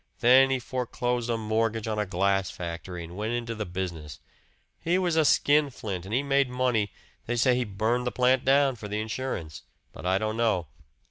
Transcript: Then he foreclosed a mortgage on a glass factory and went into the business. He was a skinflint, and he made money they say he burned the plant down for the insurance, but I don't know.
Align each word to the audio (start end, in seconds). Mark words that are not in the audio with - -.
Then 0.19 0.49
he 0.49 0.57
foreclosed 0.57 1.29
a 1.29 1.37
mortgage 1.37 1.87
on 1.87 1.99
a 1.99 2.07
glass 2.07 2.49
factory 2.49 3.03
and 3.03 3.15
went 3.15 3.33
into 3.33 3.53
the 3.53 3.67
business. 3.67 4.19
He 4.79 4.97
was 4.97 5.15
a 5.15 5.23
skinflint, 5.23 6.05
and 6.05 6.11
he 6.11 6.23
made 6.23 6.49
money 6.49 6.91
they 7.27 7.35
say 7.35 7.53
he 7.55 7.65
burned 7.65 8.07
the 8.07 8.11
plant 8.11 8.43
down 8.43 8.77
for 8.77 8.87
the 8.87 8.99
insurance, 8.99 9.61
but 9.93 10.03
I 10.07 10.17
don't 10.17 10.37
know. 10.37 10.65